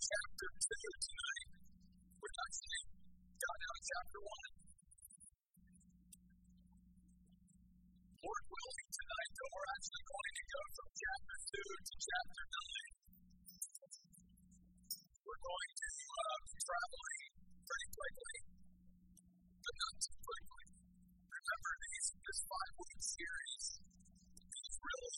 chapter 0.00 0.48
2 0.48 0.64
tonight. 1.12 1.48
We're 2.24 2.38
actually 2.40 2.82
got 3.36 3.58
out 3.60 3.76
of 3.76 3.84
chapter 3.84 4.20
1. 4.24 4.40
Lord 8.24 8.44
willing, 8.48 8.88
tonight, 8.96 9.30
though, 9.36 9.52
we're 9.52 9.70
actually 9.76 10.04
going 10.08 10.32
to 10.40 10.44
go 10.56 10.62
from 10.72 10.88
chapter 11.04 11.36
2 11.52 11.84
to 11.84 11.94
chapter 12.00 12.44
9. 12.48 12.96
We're 15.20 15.42
going 15.44 15.72
to 15.84 15.88
uh, 16.00 16.36
be 16.48 16.58
traveling 16.64 17.20
pretty 17.60 17.88
quickly, 17.92 18.36
but 18.56 19.74
not 19.84 19.94
too 20.00 20.16
quickly. 20.16 20.64
Remember, 21.28 21.72
these, 21.76 22.08
this 22.24 22.40
five 22.48 22.72
week 22.72 23.00
series 23.04 23.64
is 24.48 24.74
really 24.80 25.12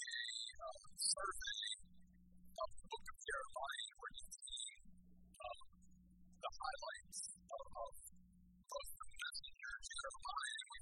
a 0.59 0.75
uh, 0.75 0.91
survey 0.99 1.71
of 2.51 2.69
the 2.75 2.85
book 2.91 3.05
of 3.07 3.17
Jeremiah. 3.23 3.82
We 10.03 10.09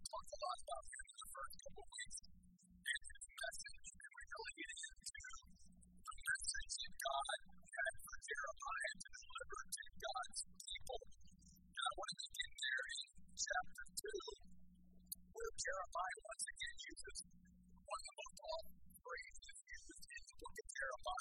talked 0.01 0.33
a 0.33 0.41
lot 0.41 0.59
about 0.65 0.80
the 0.80 1.29
first 1.29 1.56
couple 1.60 1.84
weeks 1.92 2.19
and 2.24 3.01
his 3.05 3.24
message, 3.37 3.88
and 4.01 4.12
get 4.56 4.73
into 4.80 5.24
the 6.09 6.15
message 6.24 6.73
that 6.80 6.93
God 7.05 7.37
had 7.60 7.95
Jeremiah 8.01 8.95
to 8.96 9.09
deliver 9.20 9.60
God's 10.01 10.41
people. 10.41 11.01
And 11.05 11.84
I 11.84 11.93
want 12.01 12.10
to 12.16 12.16
begin 12.16 12.52
there 12.65 12.84
in 12.96 13.09
chapter 13.37 13.84
2, 13.93 15.37
where 15.37 15.52
Jeremiah 15.52 16.21
once 16.24 16.45
again 16.57 16.77
uses 16.80 17.18
one 17.77 18.01
of 18.01 18.07
the 18.09 18.16
most 18.24 18.38
awful 18.41 18.88
phrases 19.05 19.57
used 19.68 20.01
in 20.01 20.23
the 20.32 20.37
book 20.41 20.57
of 20.65 20.68
Jeremiah. 20.80 21.20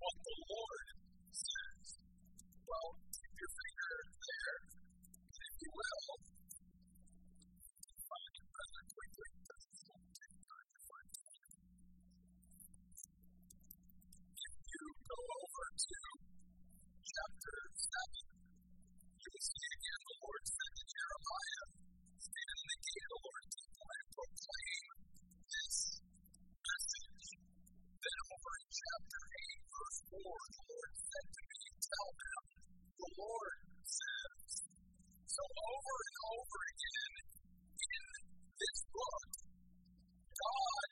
what 0.00 0.16
the 0.26 0.36
Lord 0.50 0.86
says. 1.30 1.86
Well, 2.66 2.88
keep 3.14 3.34
your 3.38 3.52
finger 3.54 3.94
there, 4.24 4.56
and 5.34 5.44
if 5.44 5.56
you 5.62 5.70
will, 5.74 6.08
find 8.04 8.34
it 8.34 8.48
time. 11.34 11.54
If 14.34 14.54
you 14.66 14.84
go 15.04 15.18
over 15.34 15.66
to 15.84 16.00
chapter 17.04 17.56
7, 17.74 18.34
you 19.14 19.28
will 19.30 19.46
see 19.46 19.68
again 19.78 20.00
the 20.04 20.16
Lord 20.24 20.42
to 20.44 20.82
Jeremiah, 20.94 21.64
the 22.24 22.42
the 22.64 23.24
this. 25.54 25.76
Then 28.04 28.18
over 28.24 28.52
in 28.58 28.68
chapter 28.74 29.20
8, 29.34 29.43
the 30.14 30.22
Lord 30.30 30.94
said 30.94 31.26
to 31.26 31.42
me, 31.42 31.58
Tell 31.74 32.10
them, 32.14 32.42
the 33.02 33.10
Lord 33.18 33.58
says. 33.82 34.52
So 35.26 35.42
over 35.42 35.96
and 36.06 36.18
over 36.30 36.60
again 36.70 37.14
in 37.74 38.02
this 38.54 38.78
book, 38.94 39.26
God 40.38 40.86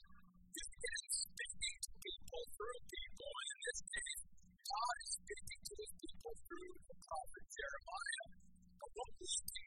is 0.58 1.06
speaking 1.22 1.76
to 1.86 1.90
people 2.02 2.42
through 2.50 2.80
people. 2.82 3.30
And 3.30 3.46
in 3.46 3.60
this 3.62 3.80
case, 3.94 4.22
God 4.58 4.94
is 5.06 5.10
speaking 5.22 5.60
to 5.70 5.74
his 5.86 5.92
people 6.02 6.34
through 6.42 6.74
the 6.82 6.96
prophet 7.06 7.44
Jeremiah. 7.46 8.26
But 8.74 8.90
what 8.90 9.10
we 9.22 9.28
see 9.38 9.66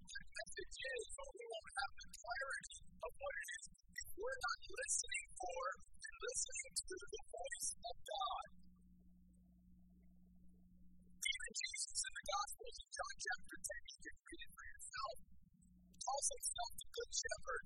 takes 16.31 16.51
off 16.63 16.73
good 16.95 17.11
shepherd. 17.11 17.60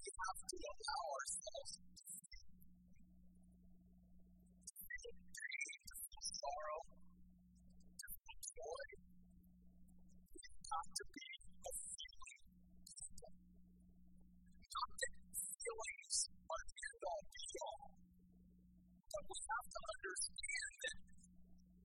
we 0.00 0.08
have 0.16 0.40
to 0.48 0.56
allow 0.56 1.04
ourselves 1.12 1.72
to 1.76 2.04
feel 4.80 5.12
to 5.60 6.20
sorrow, 6.40 6.80
to 8.00 8.08
joy. 8.40 8.88
We've 10.40 10.56
to 10.96 11.04
be 11.04 11.28
a 11.52 11.72
feeling 11.84 12.40
people. 12.80 13.32
Not 14.72 14.90
that 15.04 15.14
feelings 15.36 16.16
are 16.48 16.64
end 16.64 17.02
all 17.04 17.24
be 17.28 17.44
all, 17.60 17.92
but 19.04 19.22
we 19.28 19.38
have 19.52 19.68
to 19.68 19.80
understand 19.84 20.72
that 20.80 20.98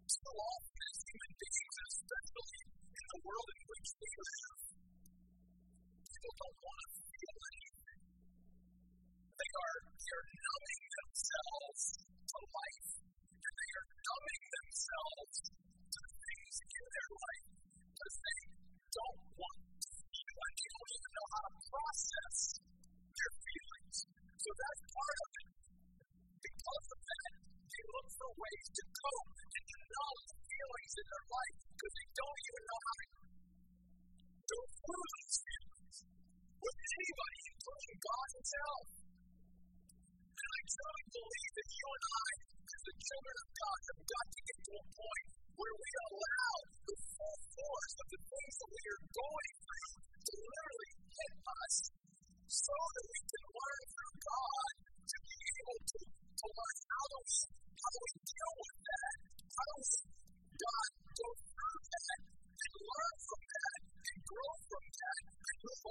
so 0.07 0.31
often 0.39 0.91
human 1.03 1.31
beings, 1.35 1.75
especially 1.83 2.63
in 2.95 3.05
the 3.11 3.19
world 3.27 3.49
in 3.59 3.63
which 3.75 3.89
we 3.99 4.07
live, 4.23 4.59
people 6.15 6.33
don't 6.39 6.59
want 6.63 6.89
to 6.95 7.04
themselves 10.95 11.81
to 12.01 12.37
life, 12.45 12.89
and 13.35 13.53
they 13.55 13.71
are 13.75 13.87
numbing 14.05 14.43
themselves 14.55 15.35
to 15.45 15.99
the 15.99 16.13
things 16.15 16.55
in 16.65 16.85
their 16.95 17.09
life 17.15 17.47
because 17.95 18.15
they 18.25 18.39
don't 18.95 19.21
want 19.35 19.59
to 19.75 19.89
feel 19.91 20.37
and 20.45 20.55
they 20.55 20.69
don't 20.71 20.91
even 20.95 21.11
know 21.15 21.27
how 21.35 21.43
to 21.45 21.53
process 21.65 22.37
their 23.15 23.33
feelings. 23.43 23.97
So 24.39 24.49
that's 24.55 24.81
part 24.95 25.17
of 25.25 25.29
it. 25.35 25.49
Because 26.45 26.87
of 26.95 26.99
that, 27.05 27.31
they 27.65 27.83
look 27.91 28.07
for 28.15 28.29
ways 28.35 28.67
to 28.75 28.83
cope 28.85 29.31
and 29.35 29.65
to 29.65 29.77
numb 29.85 30.19
the 30.25 30.37
feelings 30.45 30.93
in 30.95 31.05
their 31.11 31.25
life 31.27 31.57
because 31.75 31.93
they 31.95 32.07
don't 32.15 32.39
even 32.45 32.63
know 32.65 32.79
how 32.85 32.95
to 32.95 33.05
go 34.45 34.59
through 34.75 35.05
those 35.15 35.35
feelings 35.43 35.95
with 36.55 36.77
anybody, 36.85 37.39
including 37.51 37.97
God 37.99 38.27
Himself. 38.35 39.04
I 40.45 40.59
truly 40.69 41.05
believe 41.09 41.51
that 41.57 41.69
you 41.73 41.87
and 41.95 42.05
I, 42.05 42.29
as 42.69 42.81
the 42.85 42.95
children 43.01 43.35
of 43.41 43.49
God, 43.55 43.79
have 43.85 44.01
got 44.05 44.27
to 44.29 44.41
get 44.45 44.57
to 44.65 44.73
a 44.77 44.85
point 44.93 45.27
where 45.57 45.75
we 45.75 45.89
allow 46.05 46.53
the 46.85 46.97
full 47.01 47.39
force 47.55 47.93
of 47.97 48.07
the 48.13 48.21
things 48.29 48.53
that 48.61 48.71
we 48.75 48.83
are 48.93 49.03
going 49.09 49.53
through 49.65 49.93
to 50.05 50.33
literally 50.35 50.93
hit 51.17 51.33
us 51.45 51.75
so 52.45 52.77
that 52.77 53.05
we 53.09 53.19
can 53.25 53.45
learn 53.57 53.83
through 53.89 54.15
God 54.21 54.73
to 54.85 55.17
be 55.25 55.37
able 55.49 55.79
to, 55.85 55.99
to 56.05 56.45
learn 56.45 56.75
how 56.85 57.05
do 57.09 57.17
we 57.25 57.35
how 57.75 57.89
do 57.89 57.99
we 58.05 58.11
deal 58.25 58.53
with 58.65 58.77
that? 58.85 59.15
How 59.49 59.65
do 59.65 59.75
we 59.81 59.89
God 60.55 60.89
go 61.05 61.29
through 61.45 61.79
that 61.89 62.19
and 62.21 62.73
learn 62.85 63.15
from 63.25 63.41
that 63.45 63.79
and 63.85 64.17
grow 64.25 64.53
from 64.65 64.85
that 64.93 65.21
and 65.25 65.57
move 65.65 65.84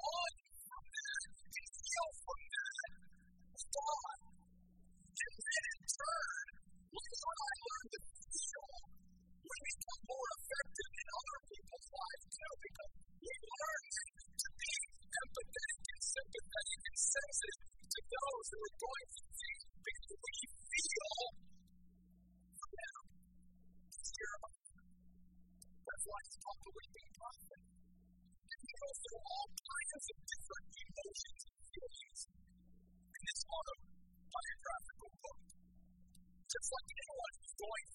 going 37.65 37.94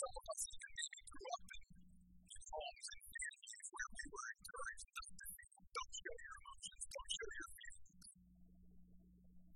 some 0.00 0.16
of 0.16 0.24
us 0.32 0.42
maybe 0.48 1.00
grew 1.12 1.28
up 1.36 1.44
in, 1.60 1.64
in 2.32 2.40
homes 2.48 2.88
and 2.88 3.02
families 3.04 3.66
where 3.68 3.90
we 3.92 4.04
were 4.08 4.28
encouraged 4.32 4.88
not 4.96 5.12
to. 5.20 5.26
Don't 5.76 5.92
show 6.00 6.16
your 6.24 6.36
emotions. 6.40 6.84
Don't 6.88 7.10
show 7.20 7.30
your 7.36 7.50
feelings. 7.60 8.08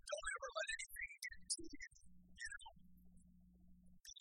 Don't 0.05 0.29
ever 0.37 0.49
let 0.53 0.69
anything 0.77 1.11
get 1.25 1.41
to 1.49 1.63
you. 1.65 1.89
You 2.37 2.49
know, 2.53 2.69
be, 4.05 4.17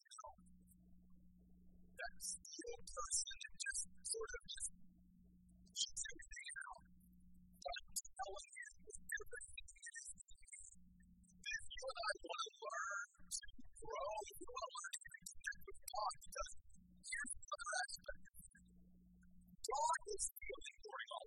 you 0.00 0.12
know, 0.16 0.32
that 2.00 2.14
skilled 2.24 2.84
person 2.88 3.36
that 3.44 3.54
just 3.60 3.82
sort 4.08 4.30
of 4.32 4.42
just 4.48 4.70
shoots 5.76 6.04
everything 6.08 6.48
out. 6.64 6.80
But 6.88 7.74
I'm 7.84 7.92
telling 8.00 8.48
you, 8.56 8.68
with 8.80 9.00
everything 9.12 9.66
it 9.68 9.92
is, 9.92 10.08
if 11.36 11.62
you 11.68 11.84
and 11.84 12.00
I 12.00 12.17
with 13.78 15.78
God, 15.86 16.14
because 16.18 16.52
here's 16.98 17.32
the 17.38 17.46
other 17.48 17.70
aspect. 17.78 18.26
God 19.68 19.98
is 20.08 20.24
all 20.28 21.18
of. 21.18 21.26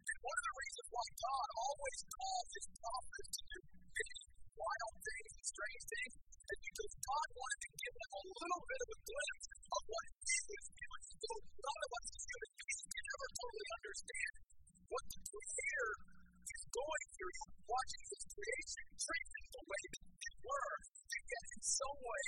And 0.00 0.18
one 0.20 0.38
of 0.40 0.44
the 0.44 0.54
reasons 0.60 0.88
why 0.90 1.06
God 1.24 1.48
always 1.56 1.98
calls 2.10 2.48
his 2.50 2.66
prophets 2.76 3.30
to 3.30 3.42
do 3.48 3.58
big, 3.70 4.16
wild 4.60 4.96
things 5.00 5.32
and 5.40 5.46
strange 5.46 5.84
things 5.88 6.14
is 6.20 6.58
because 6.60 6.92
God 7.00 7.28
wanted 7.30 7.60
to 7.64 7.70
give 7.80 7.94
them 7.96 8.10
a 8.10 8.20
little 8.20 8.62
bit 8.66 8.80
of 8.80 8.88
a 8.90 8.98
glimpse 9.00 9.46
of 9.70 9.82
what 9.86 10.06
he 10.20 10.36
was 10.50 10.66
feeling. 10.68 11.04
So 11.20 11.30
none 11.40 11.80
of 11.80 11.90
us 11.96 12.06
as 12.10 12.22
human 12.28 12.52
beings 12.60 12.82
can 12.90 13.04
ever 13.08 13.28
totally 13.40 13.68
understand 13.80 14.32
what 14.90 15.04
the 15.10 15.20
creator 15.30 15.90
is 16.50 16.62
going 16.70 17.06
through 17.14 17.38
watching 17.70 18.09
some 21.80 21.96
way, 22.04 22.19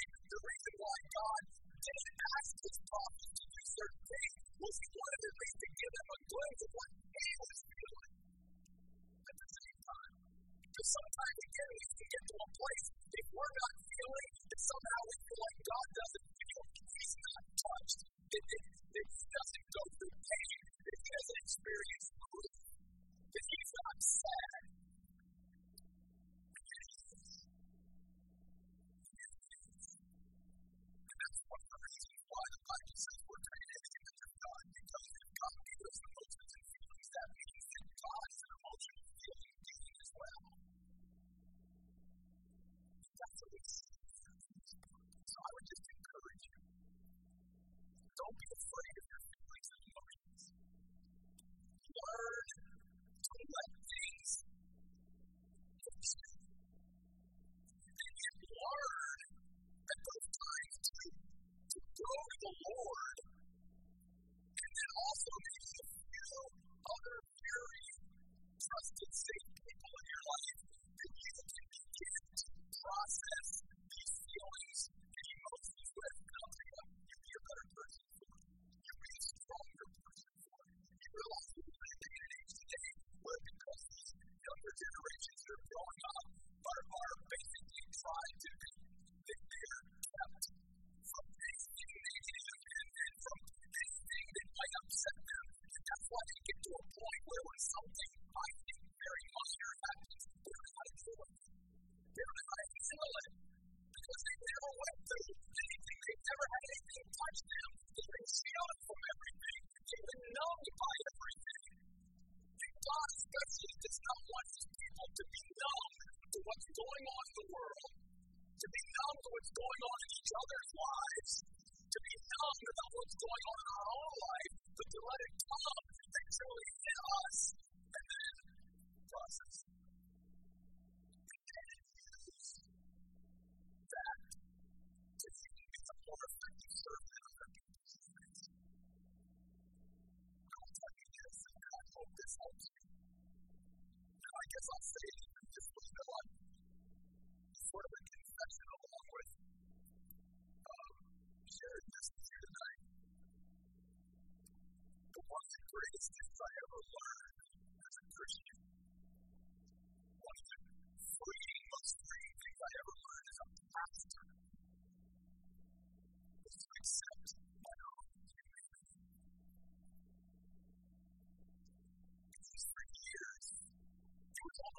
what's 119.42 119.50
going 119.50 119.91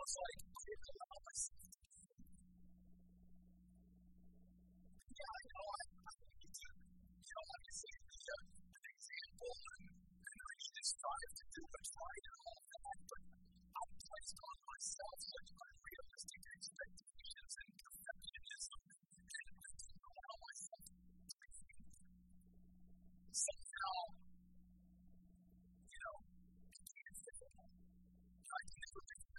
was 0.03 0.19
like, 0.19 0.43
I 0.43 0.63
I'm 13.73 13.91
placed 13.95 14.37
on 14.43 14.57
myself 14.67 15.17
such 15.23 15.49
unrealistic 15.55 16.43
expectations. 16.51 17.12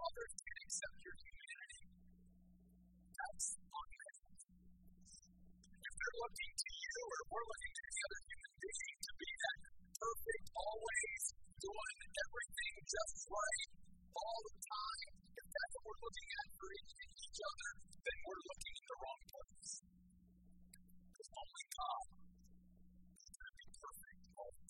Others 0.00 0.32
can 0.32 0.56
accept 0.64 0.96
your 1.04 1.16
humanity. 1.20 1.84
That's 3.20 3.46
unfair. 3.60 4.16
If 5.76 5.92
they're 5.92 6.18
looking 6.24 6.52
to 6.56 6.70
you 6.72 7.00
or 7.04 7.20
we're 7.28 7.48
looking 7.52 7.72
to 7.76 7.84
the 7.84 8.00
other 8.00 8.20
human 8.24 8.52
being 8.64 8.96
to 8.96 9.12
be 9.20 9.30
that 9.44 9.58
perfect, 10.00 10.46
always 10.56 11.22
doing 11.60 11.98
everything 12.16 12.74
just 12.80 13.16
right 13.28 13.68
all 14.16 14.40
the 14.40 14.56
time, 14.56 15.10
if 15.36 15.46
that's 15.52 15.74
what 15.76 15.84
we're 15.84 16.00
looking 16.00 16.28
at 16.32 16.48
for 16.56 16.68
each 16.80 17.40
other, 17.44 17.70
then 18.00 18.18
we're 18.24 18.44
looking 18.48 18.74
in 18.80 18.86
the 18.88 18.96
wrong 19.04 19.22
place. 19.28 19.72
Because 21.12 21.30
only 21.44 21.64
God 21.76 22.06
can 23.20 23.52
be 23.52 23.68
perfect 23.68 24.20
all 24.32 24.52
the 24.56 24.69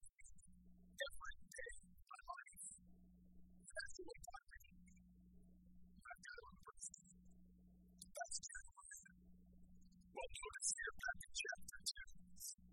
will 10.21 10.37
notice 10.37 10.69
here 10.77 10.93
back 11.01 11.17
in 11.25 11.33
chapter 11.33 11.79
2 11.81 12.70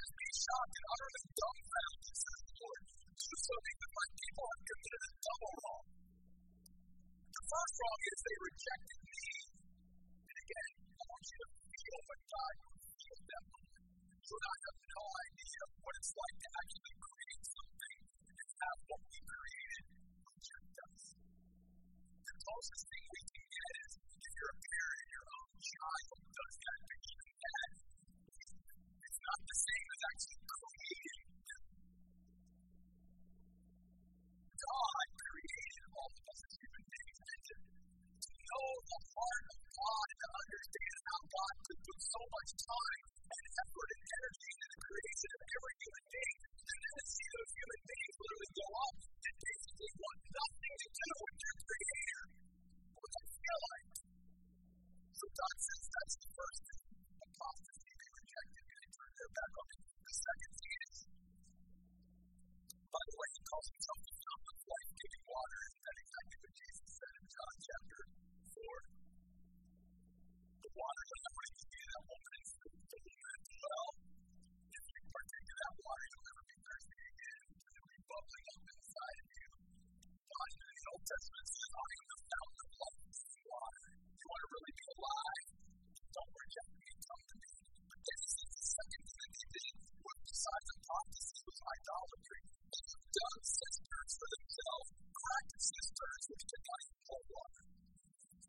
shocked 0.00 0.74
and 0.80 0.86
utterly 0.88 1.24
dumbfounded, 1.36 2.14
says 2.16 2.42
Lord. 2.60 2.82
Do 3.20 3.32
something 3.36 3.76
that 3.80 3.92
my 4.00 4.08
people 4.20 4.44
have 4.50 4.62
committed 4.70 5.02
a 5.04 5.12
double 5.20 5.54
wrong. 5.60 5.86
The 7.30 7.44
first 7.50 7.74
wrong 7.80 8.00
is 8.00 8.18
they 8.20 8.38
rejected 8.40 9.00
me. 9.10 9.24
And 10.30 10.36
again, 10.40 10.70
I 10.80 11.04
want 11.04 11.24
you 11.30 11.38
to 11.40 11.48
feel 11.50 12.00
what 12.08 12.20
God 12.30 12.54
feels 13.00 13.22
moment. 13.50 13.84
You 14.24 14.34
and 14.40 14.46
I 14.50 14.56
have 14.64 14.78
no 14.80 15.04
idea 15.20 15.60
what 15.84 15.94
it's 16.00 16.12
like 16.16 16.36
to 16.40 16.48
actually 16.60 16.94
create 17.00 17.44
something 17.50 17.98
and 18.30 18.48
have 18.60 18.78
what 18.88 19.02
we 19.10 19.18
created 19.20 19.84
reject 20.30 20.76
us. 20.80 21.02
The 22.24 22.34
closest 22.40 22.84
thing 22.88 23.04
we 23.10 23.19
The 81.10 81.18
of. 81.18 82.54
You 84.14 84.26
want 84.30 84.42
to 84.46 84.48
really 84.54 84.74
be 84.78 84.86
alive? 84.94 85.46
Don't 86.06 86.34
reject. 86.38 86.70
But 86.70 87.98
this 87.98 88.20
is 88.30 88.46
the 88.46 88.62
second 88.62 89.02
thing 89.10 89.18
that 89.18 89.32
they 89.34 89.46
did 89.50 89.74
was 90.06 90.18
besides 90.22 90.68
apostasy 90.70 91.38
was 91.50 91.58
idolatry. 91.66 92.42
They 92.46 92.82
dug 92.94 93.40
cisterns 93.42 94.12
for 94.22 94.28
themselves, 94.38 94.88
cracked 95.10 95.54
cisterns 95.58 96.24
which 96.30 96.44
did 96.46 96.62
not 96.62 96.78
even 96.78 97.02
hold 97.10 97.26
water. 97.26 97.62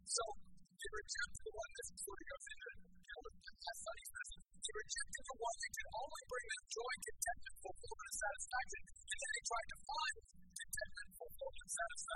So 0.06 0.24
they 0.54 0.90
rejected 1.02 1.42
the 1.42 1.54
one 1.58 1.72
that's 1.74 1.92
before 1.98 2.18
he 2.22 2.26
goes 2.30 2.46
into 2.46 2.70
you 2.78 3.14
know, 3.18 3.26
that 3.42 3.76
study 3.82 4.06
says 4.06 4.30
they 4.38 4.86
the 5.18 5.38
one 5.42 5.58
that 5.58 5.72
could 5.82 5.90
only 5.98 6.24
bring 6.30 6.46
them 6.46 6.64
joy, 6.70 6.94
contentment, 7.10 7.56
fulfillment, 7.66 8.14
satisfaction. 8.22 8.82
And 8.86 9.18
then 9.18 9.32
they 9.34 9.44
tried 9.50 9.70
to 9.72 9.78
find 9.82 10.16
contentment, 10.62 11.10
fulfillment, 11.18 11.70
satisfaction, 11.72 12.11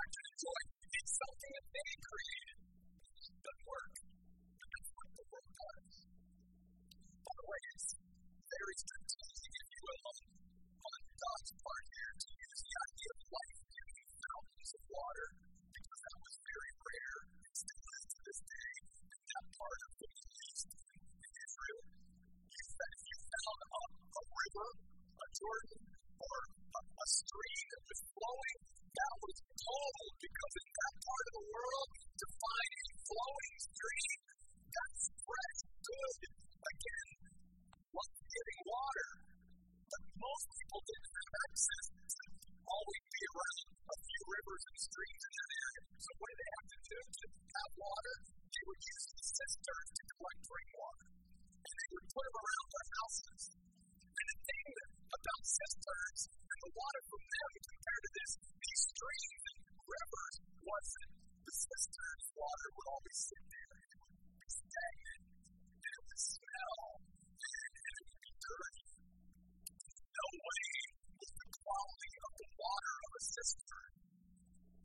of 73.46 73.54
a 73.54 73.54
cistern 73.54 73.94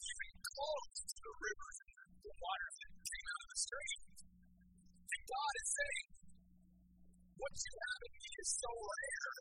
even 0.02 0.38
close 0.54 0.98
to 1.02 1.18
the 1.18 1.34
rivers 1.34 1.78
and 1.82 1.94
the 2.22 2.34
water 2.38 2.70
that 2.78 2.92
came 3.02 3.28
out 3.34 3.42
of 3.42 3.50
the 3.50 3.60
streams. 3.62 4.22
And 5.02 5.22
God 5.26 5.54
is 5.58 5.70
saying, 5.82 6.10
what 7.42 7.54
you 7.58 7.74
have 7.82 8.02
in 8.06 8.14
me 8.22 8.30
is 8.38 8.50
so 8.62 8.70
rare. 8.70 9.34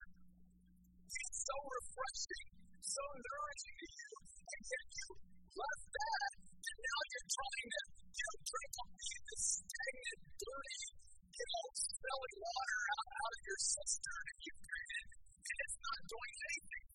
It's 1.05 1.41
so 1.45 1.57
refreshing, 1.69 2.49
so 2.81 3.03
nourishing 3.21 3.77
to 3.81 3.89
you, 3.93 4.13
and 4.41 4.63
yet 4.73 4.87
you 4.89 5.09
left 5.53 5.89
that, 6.01 6.33
and 6.41 6.79
now 6.81 7.01
you're 7.13 7.29
trying 7.29 7.69
to, 7.77 7.83
you 8.01 8.25
know, 8.25 8.37
drink 8.41 8.73
up 8.81 8.91
this 8.97 9.45
stagnant, 9.61 10.21
dirty, 10.41 10.85
you 11.29 11.47
know, 11.51 11.67
smelly 11.77 12.35
water 12.41 12.81
out, 12.89 13.09
out 13.21 13.33
of 13.37 13.43
your 13.45 13.61
cistern 13.61 14.23
that 14.33 14.39
you've 14.41 14.65
created, 14.65 15.19
and 15.21 15.57
it's 15.61 15.79
not 15.81 16.01
doing 16.09 16.33
anything 16.41 16.90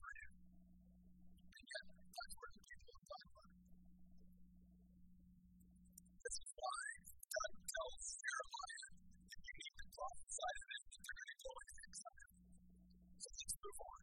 chapter 13.66 13.98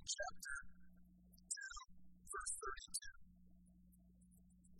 chapter 0.00 0.56
2, 0.64 1.60
verse 2.24 2.54
32. 2.56 3.20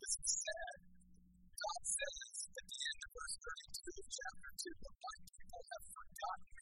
This 0.01 0.13
is 0.17 0.31
sad. 0.41 0.81
God 0.81 1.81
says 1.85 2.49
at 2.57 2.65
the 2.65 2.77
end 2.81 2.99
of 3.05 3.11
verse 3.13 3.37
32 3.37 4.01
of 4.01 4.07
chapter 4.17 4.49
2, 4.65 4.81
that 4.81 4.95
my 4.97 5.17
people 5.29 5.61
have 5.61 5.85
forgotten 5.93 6.60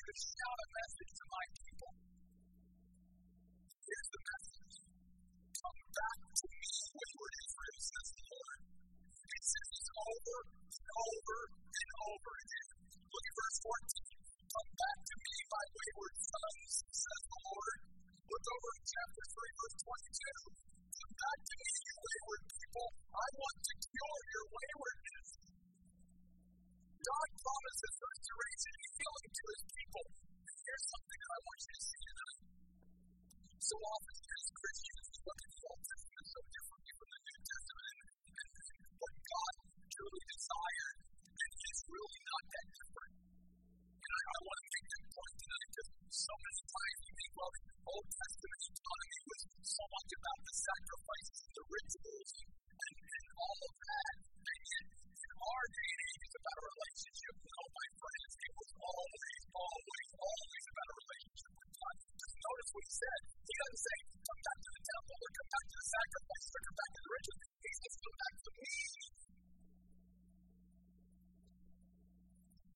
to 0.00 0.12
shout 0.16 0.58
a 0.64 0.68
message 0.80 1.12
to 1.12 1.24
my 1.28 1.44
people. 1.60 1.92
Here's 3.84 4.10
the 4.10 4.22
message. 4.30 4.76
Come 5.60 5.80
back 5.92 6.18
to 6.40 6.46
me, 6.56 6.70
wayward 6.96 7.34
Israel, 7.44 7.78
says 7.84 8.08
the 8.16 8.24
Lord. 8.32 8.60
He 9.20 9.40
says 9.44 9.68
this 9.76 9.88
over 10.00 10.38
and 10.72 10.88
over 11.04 11.38
and 11.52 11.90
over 12.00 12.32
again. 12.40 12.70
Look 13.12 13.24
at 13.28 13.34
verse 13.36 13.58
14. 13.60 14.40
Come 14.50 14.70
back 14.80 14.98
to 15.04 15.14
me, 15.20 15.34
my 15.52 15.64
wayward 15.68 16.16
sons, 16.16 16.72
says 16.90 17.22
the 17.28 17.40
Lord. 17.44 17.78
Look 18.24 18.46
over 18.56 18.70
in 18.80 18.84
chapter 18.88 19.24
3, 19.36 19.60
verse 19.60 19.76
22. 19.84 20.48
Come 20.96 21.14
back 21.20 21.38
to 21.44 21.54
me, 21.60 21.70
you 21.76 21.96
wayward 22.00 22.42
people. 22.48 22.88
I 23.10 23.26
want 23.36 23.58
to 23.68 23.74
cure 23.84 24.20
your 24.32 24.46
waywardness. 24.48 25.28
God 27.00 27.28
promises 27.32 27.94
restoration 27.96 28.72
and 28.76 28.90
healing 29.00 29.30
to 29.32 29.44
his 29.50 29.59
So 33.70 33.78
often, 33.78 34.18
as 34.18 34.44
Christians, 34.50 35.06
look 35.30 35.40
at 35.46 35.50
the 35.54 35.62
Old 35.70 35.82
Testament 35.86 36.26
so 36.26 36.40
differently 36.42 36.90
from 36.90 37.08
the 37.14 37.20
New 37.22 37.38
Testament, 37.38 37.96
and 38.34 38.48
what 38.98 39.14
God 39.30 39.54
truly 39.94 40.24
desired, 40.26 40.96
and 41.38 41.50
it's 41.54 41.82
really 41.86 42.20
not 42.26 42.44
that 42.50 42.66
different. 42.66 43.14
And 43.14 44.10
I, 44.10 44.22
I 44.26 44.38
want 44.42 44.58
to 44.58 44.68
make 44.74 44.88
that 44.90 45.04
point 45.06 45.34
tonight 45.38 45.68
because 45.70 45.88
so 46.10 46.34
many 46.34 46.62
times 46.66 46.98
we 46.98 47.10
think, 47.14 47.30
well, 47.38 47.52
the 47.54 47.62
Old 47.94 48.08
Testament 48.10 48.62
economy 48.74 49.20
was 49.30 49.40
so 49.70 49.84
much 49.86 50.10
about 50.18 50.38
the 50.50 50.54
sacrifices 50.66 51.38
the 51.54 51.64
rituals 51.70 52.30
and, 52.74 52.94
and 53.06 53.24
all 53.38 53.58
of 53.70 53.74
that. 53.86 54.14
And 54.50 54.60
yet, 54.66 54.86
in 54.98 55.30
our 55.30 55.64
day 55.70 55.88
and 55.94 56.02
age, 56.10 56.22
it's 56.26 56.38
about 56.42 56.58
a 56.58 56.66
relationship. 56.74 57.34
No, 57.38 57.60
my 57.70 57.88
friends, 58.02 58.32
it 58.34 58.52
was 58.58 58.70
always, 58.82 59.42
always, 59.54 60.08
always 60.18 60.64
about 60.74 60.88
a 60.90 60.96
relationship 61.06 61.52
with 61.54 61.70
God. 61.70 61.94
Just 62.18 62.34
notice 62.34 62.70
what 62.74 62.86
he 62.90 62.94
said. 62.98 63.29
Doesn't 63.60 63.84
say, 63.84 63.98
come 64.24 64.40
back 64.40 64.58
to 64.64 64.70
the 64.72 64.82
temple 64.88 65.16
or 65.20 65.30
come 65.36 65.50
back 65.52 65.66
to 65.68 65.76
the 65.76 65.88
sacrifices 65.92 66.50
or 66.56 66.62
come 66.64 66.78
back 66.80 66.90
to 66.96 67.00
the 67.04 67.10
rituals. 67.12 67.44
He 67.60 67.72
says, 67.76 67.94
come 68.00 68.16
back 68.20 68.34
to 68.40 68.50
me. 68.56 68.76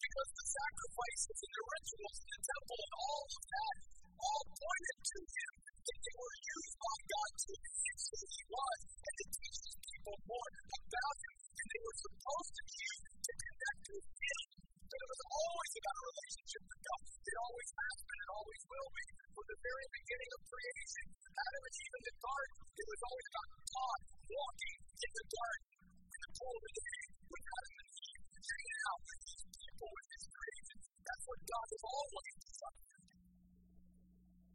Because 0.04 0.30
the 0.36 0.44
sacrifices 0.44 1.38
and 1.40 1.52
the 1.56 1.64
rituals 1.64 2.16
in 2.20 2.28
the 2.36 2.42
temple 2.44 2.78
and 2.84 2.94
all 3.00 3.24
of 3.24 3.44
that 3.48 3.76
all 4.24 4.44
pointed 4.44 4.98
to 5.08 5.20
him 5.24 5.52
that 5.64 5.98
they 6.04 6.16
were 6.20 6.36
used 6.52 6.76
by 6.76 6.96
God 7.08 7.30
to 7.32 7.50
enhance 7.64 8.04
who 8.04 8.20
he 8.28 8.42
was 8.44 8.78
and 8.84 9.14
to 9.24 9.26
teach 9.40 9.56
his 9.64 9.76
people 9.88 10.16
more 10.28 10.48
about 10.52 11.16
him. 11.24 11.34
And 11.48 11.66
they 11.72 11.80
were 11.80 11.98
supposed 12.04 12.52
to 12.60 12.62
use 12.76 13.00
to 13.24 13.32
connect 13.40 13.80
to 13.88 13.94
him. 14.04 14.42
But 14.84 14.98
it 15.00 15.08
was 15.08 15.22
always 15.32 15.72
about 15.80 15.96
a 15.96 16.04
relationship 16.12 16.62
with 16.68 16.80
God. 16.84 17.00
It 17.24 17.36
always 17.40 17.70
has 17.72 17.96
been, 18.04 18.20
it 18.20 18.32
always 18.36 18.62
will 18.68 18.90
be. 18.92 19.23
From 19.44 19.60
the 19.60 19.68
very 19.76 19.88
beginning 19.92 20.30
of 20.32 20.40
creation, 20.48 21.04
Adam 21.20 21.62
and 21.68 21.76
Eve 21.76 21.94
in 22.00 22.04
the 22.08 22.16
garden, 22.16 22.58
it 22.64 22.86
was 22.88 23.00
always 23.04 23.28
about 23.28 23.48
God 23.60 24.00
walking 24.24 24.76
in 25.04 25.12
the 25.20 25.26
garden 25.28 25.68
in 25.84 26.20
the 26.24 26.30
cool 26.32 26.54
of 26.56 26.64
the 26.64 26.72
day 26.80 27.00
with 27.28 27.44
Adam 27.44 27.74
and 27.76 27.90
Eve, 27.92 28.24
hanging 28.24 28.80
out 28.88 29.00
with 29.04 29.20
his 29.20 29.44
people, 29.44 29.88
with 29.92 30.08
his 30.16 30.24
creation. 30.32 30.76
That's 31.04 31.24
what 31.28 31.40
God 31.44 31.66
has 31.76 31.84
always 31.84 32.34
desired. 32.40 33.04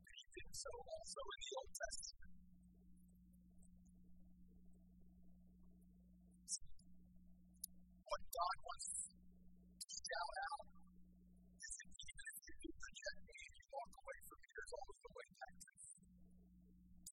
And 0.10 0.16
he 0.18 0.26
did 0.26 0.52
so 0.58 0.74
also 0.74 1.22
in 1.22 1.38
the 1.38 1.52
Old 1.54 1.70
Testament. 1.70 2.34
What 8.10 8.24
God 8.26 8.56
wants 8.66 8.90
to 8.90 9.86
shout 9.86 10.38
out 10.49 10.49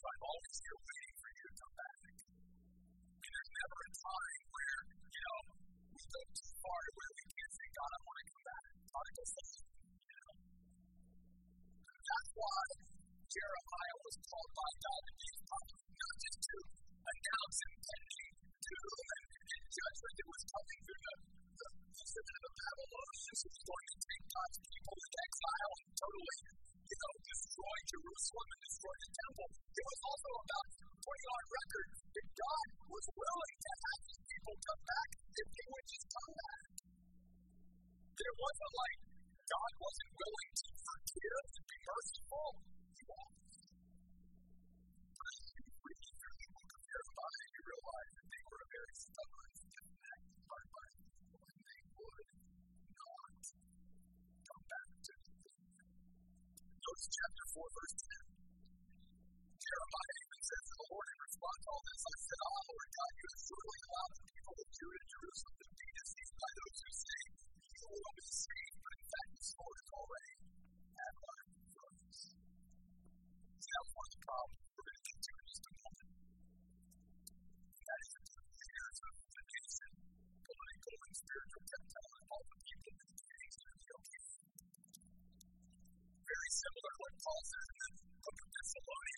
I'm 0.07 0.23
always 0.23 0.57
here 0.63 0.79
waiting 0.87 1.17
for 1.19 1.31
you 1.35 1.43
to 1.51 1.55
come 1.57 1.75
back. 1.83 1.99
And 2.07 3.31
there's 3.35 3.53
never 3.59 3.79
a 3.87 3.91
time 3.91 4.43
where, 4.55 4.79
you 4.87 5.23
know, 5.27 5.41
we 5.99 6.03
go 6.07 6.23
too 6.31 6.53
far 6.63 6.79
to 6.87 6.91
where 6.95 7.13
we 7.17 7.25
can't 7.27 7.53
say, 7.59 7.67
God, 7.75 7.91
I 7.91 8.01
want 8.07 8.19
to 8.23 8.27
come 8.31 8.45
back. 8.47 8.65
Prodigal 8.87 9.27
son, 9.27 9.51
you 10.07 10.15
know. 10.15 10.33
That's 12.07 12.31
why 12.39 12.63
Jeremiah 13.35 13.99
was 14.07 14.17
called 14.31 14.53
by 14.55 14.71
God 14.79 15.01
to 15.07 15.13
be 15.17 15.27
his 15.27 15.43
prophet, 15.43 15.81
not 15.91 16.15
just 16.23 16.39
to 16.47 16.57
announce 17.07 17.59
impending 17.67 18.31
doom 18.63 18.99
and, 19.11 19.27
and 19.27 19.65
judgment 19.75 20.15
that 20.17 20.29
was 20.31 20.43
coming 20.47 20.79
through 20.87 21.03
the, 21.07 21.15
the, 21.57 21.69
the, 22.07 22.37
the 22.47 22.53
Babylonians 22.57 23.41
who 23.43 23.49
was 23.51 23.65
going 23.67 23.87
to 23.91 23.97
take 24.07 24.25
God's 24.31 24.59
people 24.71 24.95
into 25.03 25.19
exile 25.27 25.73
and 25.83 25.91
totally, 25.99 26.39
you 26.87 26.99
know, 27.03 27.15
destroy 27.19 27.77
Jerusalem 27.91 28.47
and 28.47 28.61
destroy 28.63 28.95
the 29.03 29.11
temple. 29.11 29.49
It 29.75 29.85
was 29.87 30.01
also 30.07 30.31
about 30.39 30.67
putting 31.03 31.29
on 31.35 31.43
record 31.51 31.89
that 32.15 32.29
God 32.37 32.67
was 32.87 33.07
willing 33.11 33.57
to 33.67 33.73
have 33.75 34.01
his 34.07 34.21
people 34.23 34.55
come 34.55 34.83
back 34.87 35.09
if 35.27 35.49
they 35.51 35.67
would 35.67 35.87
just 35.91 36.07
come 36.07 36.33
back. 36.47 36.67
That 38.17 38.27
it 38.31 38.37
wasn't 38.39 38.75
like 38.77 38.99
God 39.47 39.73
wasn't 39.83 40.11
willing 40.15 40.51
to 40.57 40.67
forgive 40.87 41.47
and 41.57 41.65
be 41.67 41.79
merciful. 41.91 42.49
He 42.97 43.03
was. 43.07 43.55
But 45.11 45.27
as 45.27 45.47
you 45.59 45.65
read 45.67 46.07
through 46.07 46.39
the 46.39 46.51
book 46.55 46.71
of 46.71 46.83
Jeremiah, 46.87 47.47
you 47.51 47.61
realize 47.67 48.11
that 48.15 48.27
they 48.31 48.43
were 48.47 48.61
a 48.63 48.69
very 48.71 48.95
stubborn, 48.95 49.56
Notice 56.97 57.13
chapter 57.13 57.45
4, 57.61 57.77
verse 57.77 57.97
10. 58.09 58.25
Jeremiah 59.61 60.17
even 60.17 60.41
says 60.49 60.65
to 60.65 60.75
the 60.81 60.87
Lord 60.97 61.09
in 61.13 61.19
response 61.29 61.61
to 61.61 61.69
all 61.77 61.85
this, 61.85 62.03
I 62.09 62.17
said, 62.25 62.41
Ah, 62.41 62.61
Lord 62.73 62.89
God, 62.97 63.13
you 63.21 63.27
have 63.29 63.43
surely 63.45 63.81
allowed 63.85 64.13
the 64.17 64.25
people 64.33 64.57
of 64.57 64.69
Judah 64.73 64.97
and 64.97 65.11
Jerusalem 65.13 65.57
to 65.61 65.69
be 65.77 65.89
deceived 65.93 66.37
by 66.41 66.51
those 66.57 66.79
who 66.81 66.91
say, 66.97 67.21
You 67.77 67.89
will 68.01 68.17
be 68.17 68.29
saved, 68.33 68.77
but 68.81 68.93
in 68.97 69.05
fact, 69.13 69.31
the 69.37 69.45
sword 69.45 69.77
is 69.77 69.91
already 69.93 70.37
at 70.97 71.13
our 71.21 71.41
throats. 71.77 72.21
See, 73.61 73.73
that 73.77 73.83
was 73.85 73.93
one 73.93 74.09
of 74.09 74.13
the 74.17 74.23
problems 74.25 74.57
we're 74.57 74.89
going 74.89 74.97
to 74.97 75.17
to 75.21 75.33
in 75.37 75.45
just 75.53 75.65
a 75.69 75.73
moment. 75.77 76.11
That 77.77 77.99
is 78.01 78.11
the 78.17 78.25
leaders 78.57 78.99
of 79.05 79.15
the 79.37 79.43
nation, 79.53 79.91
political 80.49 80.97
and 80.97 81.13
spiritual 81.13 81.61
and 81.61 82.25
all 82.33 82.45
the 82.57 82.61
people 82.65 83.06
similar 86.57 86.91
to 86.97 87.01
what 87.05 87.15
Paul 87.21 87.43
says 87.45 87.69
in 87.69 87.77
the 87.77 87.91
book 88.25 88.39
of 88.41 88.49
Thessalonians, 88.57 89.16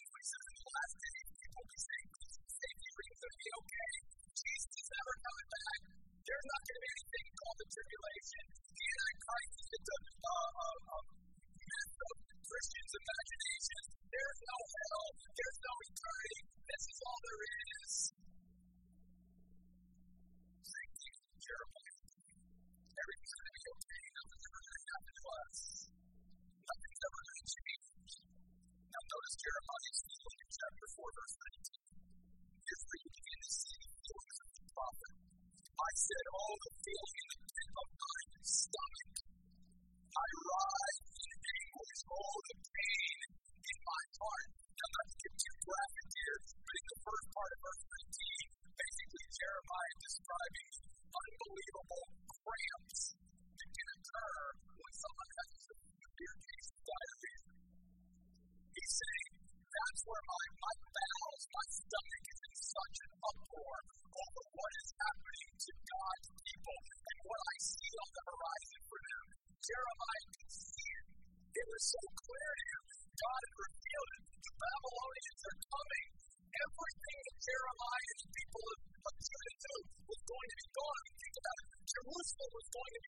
going 82.78 83.02
to 83.02 83.07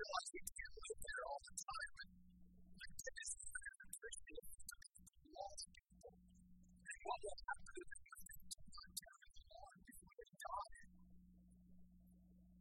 realize 0.00 0.32
we 0.32 0.40
can't 0.40 0.76
live 0.80 1.00
there 1.04 1.22
all 1.28 1.40
the 1.44 1.54
time, 1.60 1.92
but 2.00 2.08
my 2.80 2.88
goodness, 2.88 3.30
even 3.36 3.62
as 3.68 3.78
a 3.84 3.88
Christian, 4.00 4.44
lost 5.36 5.64
people. 5.76 6.12
And 6.88 6.98
what 7.04 7.18
will 7.20 7.40
happen 7.44 7.74
if 7.80 7.88
do 8.40 8.64
not 8.80 8.88
die? 10.40 10.80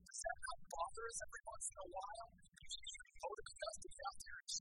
Does 0.03 0.19
that 0.19 0.37
not 0.43 0.59
bother 0.67 1.05
us 1.07 1.19
every 1.23 1.43
once 1.47 1.65
in 1.69 1.77
a 1.79 1.87
while? 1.95 2.27
Get 2.59 4.03
out 4.03 4.19
there 4.19 4.35
and 4.35 4.51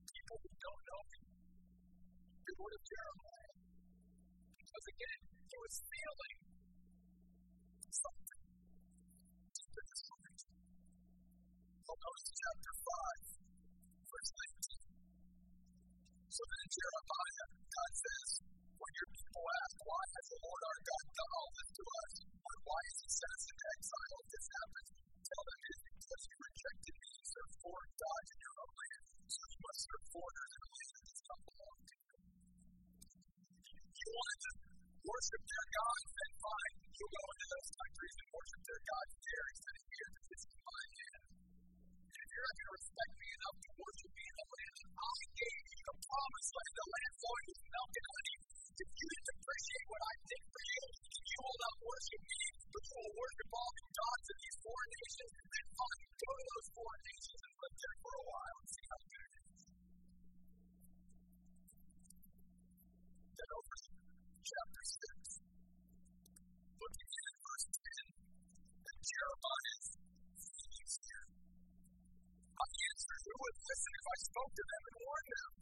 people 0.00 0.36
who 0.40 0.50
don't 0.64 0.84
know. 0.88 1.02
Because 4.60 4.86
again, 4.96 5.20
was 5.60 5.76
feeling 5.92 6.36
something 7.92 8.40
Well, 11.90 12.06
notice 12.06 12.30
chapter 12.38 12.72
5, 12.86 14.14
verse 14.14 14.30
19. 14.30 14.94
So 16.30 16.42
then 16.46 16.66
Jeremiah, 16.70 17.46
God 17.50 17.92
says, 17.98 18.30
when 18.78 18.92
your 18.94 19.10
people 19.10 19.42
ask, 19.58 19.74
why 19.82 20.02
has 20.06 20.26
the 20.30 20.38
Lord 20.38 20.62
our 20.70 20.80
God 20.86 21.04
done 21.10 21.32
all 21.34 21.50
this 21.50 21.70
to 21.74 21.84
us? 21.90 22.12
Or 22.30 22.54
why 22.62 22.78
has 22.78 22.94
he 22.94 23.08
sent 23.10 23.34
us 23.34 23.44
into 23.50 23.66
exile 23.74 24.14
if 24.22 24.28
this 24.30 24.46
happens? 24.54 24.88
Tell 25.18 25.42
them 25.50 25.58
it 25.66 25.70
is 25.74 25.82
because 25.90 26.22
you 26.30 26.36
rejected 26.38 26.94
me 26.94 27.10
and 27.10 27.26
served 27.26 27.54
foreign 27.58 27.94
gods 27.98 28.28
in 28.30 28.38
your 28.38 28.54
own 28.54 28.70
land. 28.70 29.02
So 29.34 29.40
you 29.50 29.58
must 29.66 29.80
serve 29.82 30.04
foreigners 30.14 30.52
in 30.54 30.60
a 30.62 30.70
land 30.70 30.94
that 30.94 31.04
does 31.10 31.22
not 31.26 31.40
belong 31.42 31.80
to 31.90 31.96
you. 32.06 32.14
You 33.98 34.08
wanted 34.14 34.40
to 34.46 34.52
worship 35.10 35.42
their 35.42 35.66
gods, 35.74 36.06
then 36.06 36.32
fine. 36.38 36.74
You 36.86 37.06
go 37.10 37.22
into 37.34 37.46
those 37.50 37.70
countries 37.82 38.14
and 38.14 38.28
worship 38.30 38.62
their 38.62 38.82
gods 38.86 39.12
there 39.26 39.46
instead 39.50 39.74
of 39.74 39.84
here 39.90 40.08
because 40.14 40.28
this 40.30 40.42
is 40.46 40.54
my 40.70 40.82
land. 40.94 41.22
And 42.10 42.18
if 42.20 42.29
you're 42.40 42.48
not 42.48 42.56
going 42.56 42.72
to 42.72 42.76
respect 42.80 43.12
me 43.20 43.28
enough 43.36 43.56
to 43.60 43.70
worship 43.76 44.12
me 44.16 44.24
in 44.24 44.36
the 44.40 44.46
land. 44.48 44.74
That 44.80 44.92
I 44.96 45.18
gave 45.28 45.64
you, 45.76 45.80
the 45.92 45.96
promised 46.00 46.52
land, 46.56 46.72
the 46.80 46.86
land 46.88 47.12
flowing 47.20 47.46
with 47.52 47.62
milk 47.68 47.92
and 48.00 48.08
honey, 48.16 48.36
if 48.80 48.88
you 48.96 49.06
didn't 49.12 49.30
appreciate 49.36 49.86
what 49.92 50.02
I 50.08 50.14
did 50.24 50.42
for 50.48 50.62
you, 50.72 50.84
you 51.20 51.38
will 51.44 51.58
not 51.60 51.76
worship 51.84 52.22
me, 52.24 52.42
but 52.72 52.82
you 52.88 52.96
will 52.96 53.12
worship 53.20 53.48
all 53.60 53.72
the 53.76 53.84
gods 53.92 54.26
of 54.32 54.36
these 54.40 54.56
foreign 54.64 54.92
nations, 54.96 55.32
then 55.36 55.66
fine, 55.76 56.08
go 56.16 56.30
to 56.32 56.44
those 56.48 56.68
foreign 56.80 57.02
nations 57.12 57.40
and 57.44 57.52
live 57.60 57.76
there 57.76 57.98
for 58.00 58.12
a 58.16 58.24
while. 58.24 58.56
And 58.56 58.68
see 58.72 58.84
how 58.88 59.00
good 59.04 59.20
it 59.20 59.32
is. 59.36 59.60
Then 63.36 63.50
over 63.52 63.76
to 63.84 63.90
chapter 64.48 64.84
6, 64.96 65.19
would 73.40 73.56
listen 73.56 73.92
if 73.96 74.06
I 74.10 74.16
spoke 74.20 74.52
to 74.52 74.64
them 74.68 74.82
and 74.84 74.96
warned 75.00 75.30
them? 75.32 75.52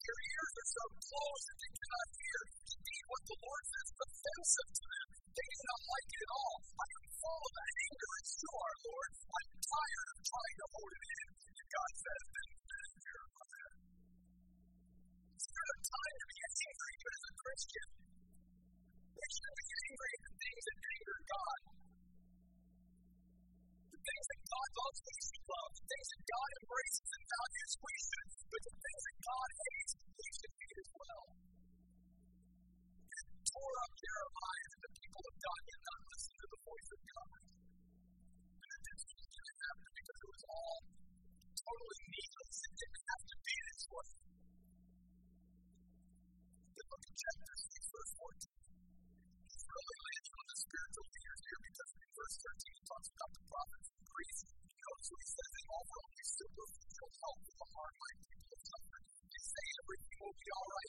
Their 0.00 0.20
ears 0.30 0.54
are 0.62 0.70
so 0.70 0.84
closed 1.10 1.44
that 1.50 1.58
they 1.60 1.72
cannot 1.74 2.08
hear. 2.20 2.40
Indeed, 2.70 3.04
what 3.10 3.22
the 3.26 3.38
Lord 3.40 3.64
says 3.70 3.86
is 3.90 4.00
offensive 4.00 4.70
to 4.78 4.84
them. 4.90 5.08
They 5.30 5.46
do 5.50 5.58
not 5.70 5.82
like 5.90 6.08
it 6.10 6.22
at 6.24 6.32
all. 6.40 6.56
I 6.70 6.86
am 6.90 7.06
full 7.20 7.42
of 7.50 7.54
anger 7.60 8.10
at 8.20 8.26
you, 8.30 8.50
our 8.50 8.76
Lord. 8.90 9.10
I'm 9.30 9.50
tired 9.60 10.08
of 10.10 10.18
trying 10.30 10.56
to 10.60 10.66
hold 10.70 10.92
it 10.94 11.04
in. 11.10 11.26
And 11.50 11.66
God 11.70 11.92
says, 12.00 12.22
then, 12.30 12.50
then 12.70 12.90
Jeremiah. 13.00 13.72
It's 15.34 15.50
not 15.50 15.68
a 15.70 15.78
time 15.90 16.16
to 16.20 16.26
be 16.30 16.38
angry, 16.40 16.94
but 17.00 17.12
as 17.20 17.24
a 17.30 17.34
Christian, 17.40 17.88
we 19.10 19.26
should 19.30 19.56
be 19.60 19.68
angry 19.84 20.10
at 20.10 20.22
the 20.26 20.34
things 20.40 20.62
that 20.70 20.78
anger 20.80 21.18
God. 21.30 21.59
Things 24.70 24.86
God 24.86 24.86
loves, 24.86 25.00
we 25.02 25.40
love. 25.50 25.70
The 25.74 25.84
things 25.90 26.08
that 26.10 26.22
God 26.30 26.50
embraces 26.60 27.10
and 27.10 27.24
values, 27.30 27.72
we 27.80 27.94
should. 28.06 28.28
But 28.50 28.62
the 28.70 28.74
things 28.80 29.02
that 29.10 29.18
God 29.20 29.48
hates, 29.50 29.92
we 29.98 30.28
should 30.30 30.54
hate 30.60 30.78
as 30.80 30.90
well. 30.94 31.24
It 33.10 33.26
tore 33.50 33.76
up 33.82 33.92
Jeremiah 33.98 34.68
and 34.70 34.82
the 34.86 34.92
people 34.94 35.24
of 35.26 35.34
God 35.40 35.60
did 35.70 35.82
not 35.90 36.00
listen 36.10 36.34
to 36.40 36.46
the 36.50 36.60
voice 36.60 36.90
of 36.90 37.00
God. 37.10 37.38
And 38.60 38.70
it 38.70 38.82
didn't, 38.86 39.10
didn't 39.10 39.60
happen 39.60 39.90
because 39.90 40.18
it 40.20 40.30
was 40.30 40.44
all 40.50 40.78
totally 41.50 42.02
needless. 42.14 42.56
It 42.60 42.74
didn't 42.78 43.04
have 43.10 43.24
to 43.26 43.36
be 43.40 43.54
this 43.70 43.84
way. 43.90 44.10
Then 46.70 46.86
look 46.90 47.04
at 47.10 47.14
chapter 47.18 47.54
6, 47.58 47.90
verse 47.90 48.12
14. 48.22 48.70
He's 49.50 49.66
spiritual 50.60 51.08
leaders 51.08 51.40
here 51.40 51.60
because 51.64 51.90
in 51.96 52.10
verse 52.12 52.36
13 52.36 52.76
he 52.76 52.82
talks 52.84 53.08
about 53.16 53.30
the 53.32 53.42
prophets 53.48 53.88
and 53.96 54.02
priests. 54.04 54.42
He 54.60 54.76
notice 54.76 55.08
what 55.08 55.20
he 55.24 55.30
says, 55.30 55.50
they 55.56 55.66
offer 55.72 55.96
only 56.04 56.26
superficial 56.40 57.10
help 57.20 57.38
to 57.40 57.52
the 57.60 57.68
my 57.70 58.12
people 58.20 58.50
of 58.50 58.60
suffering. 58.60 59.04
They 59.30 59.42
say 59.50 59.64
everything 59.80 60.18
will 60.20 60.36
be 60.36 60.48
all 60.52 60.68
right, 60.68 60.79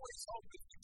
always 0.00 0.24
hope 0.28 0.79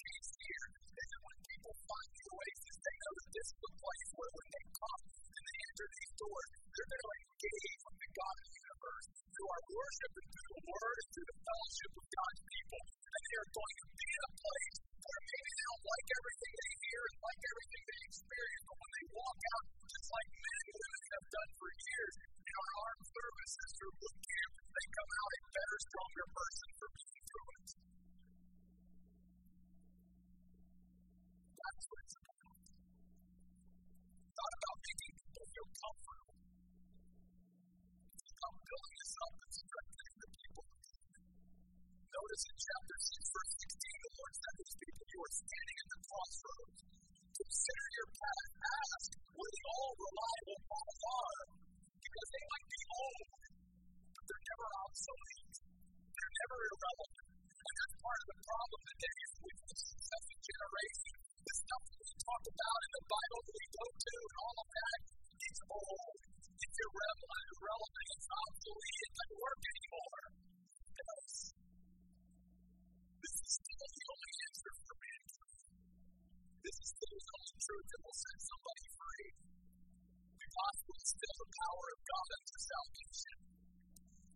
unto 82.33 82.57
salvation. 82.59 83.37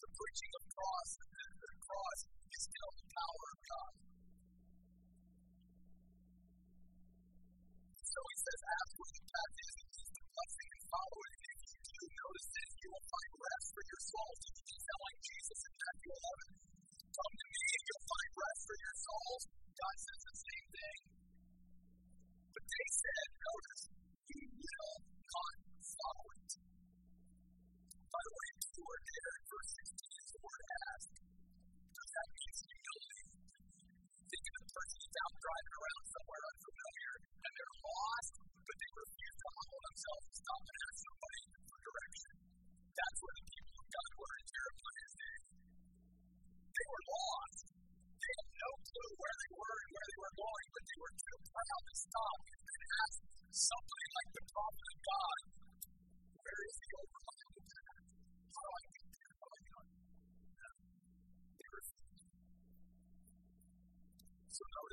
The 0.00 0.08
preaching 0.14 0.52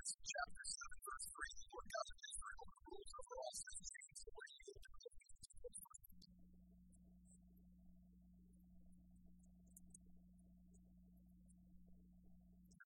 chapter 0.07 0.63
7, 0.63 0.87
verse 1.03 1.27
3, 1.35 1.51
the 1.51 1.67
Lord 1.67 1.87
God 1.91 2.07
of 2.07 3.27
all 3.27 3.55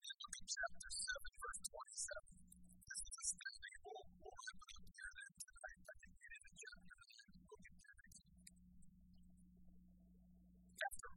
at 0.01 0.45
chapter 0.49 0.89
7, 0.89 1.21
verse 1.38 1.62
27. 1.62 2.41
This 2.89 3.01
is 3.05 3.13
a 3.13 3.25
study 3.38 3.69
we'll, 3.86 4.01
we'll 4.17 4.34
wrap 4.41 4.57
it 4.57 4.73
up 4.81 4.86
here 4.89 5.13
then 5.13 5.34
tonight. 5.45 5.77
I 5.77 5.93
think 6.01 6.17
we 6.17 6.25
did 6.25 6.41
a 6.41 6.53
chapter 6.57 6.95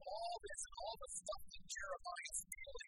all 0.04 0.36
this 0.44 0.60
and 0.68 0.76
all 0.84 0.96
the 1.00 1.10
stuff 1.16 1.42
that 1.48 1.64
Jeremiah 1.64 2.34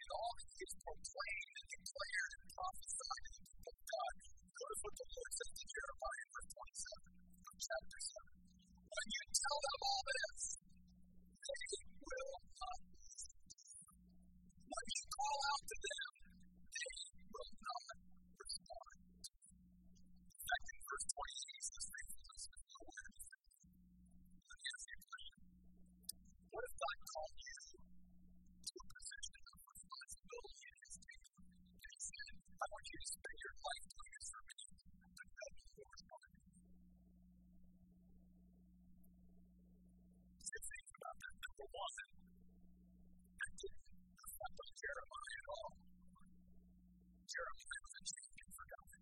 and 0.06 0.14
all 0.14 0.34
he 0.38 0.54
has 0.62 0.74
proclaimed 0.86 1.54
and 1.58 1.66
declared 1.66 2.32
and 2.38 2.46
prophesied 2.54 3.22
to 3.26 3.30
the 3.34 3.42
people 3.42 3.74
of 3.74 3.82
God, 3.90 4.14
notice 4.54 4.82
what 4.86 4.94
the 4.94 5.06
Lord 5.10 5.32
says 5.34 5.52
to 5.58 5.64
Jeremiah 5.66 6.22
in 6.22 6.28
verse 6.30 6.50
27 6.54 7.10
of 7.42 7.54
chapter 7.58 8.00
7. 8.06 8.86
When 8.86 9.06
you 9.10 9.24
tell 9.34 9.58
them 9.66 9.78
all 9.82 10.02
this, 10.06 10.42
they 11.42 11.66
will 12.06 12.38
not. 12.54 12.80
When 14.62 14.86
you 14.94 15.04
call 15.10 15.38
out 15.50 15.64
to 15.66 15.76
them, 15.90 16.10
they 16.70 16.94
will 17.26 17.52
not 17.66 17.90
respond. 18.46 18.98
In 19.26 20.38
fact, 20.46 20.66
in 20.70 20.80
verse 20.86 21.06
28, 21.18 21.95
one, 41.66 41.96
that 43.36 43.52
didn't 43.56 43.86
on 44.56 44.72
Jeremiah 44.76 45.36
at 45.36 45.48
all. 45.56 45.72
Jeremiah 47.26 47.80
was 47.86 47.94
a 47.96 48.02
for 48.56 48.66
God. 48.66 48.96